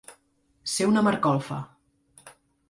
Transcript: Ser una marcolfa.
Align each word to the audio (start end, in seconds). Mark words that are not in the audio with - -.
Ser 0.75 0.87
una 0.93 1.03
marcolfa. 1.09 1.59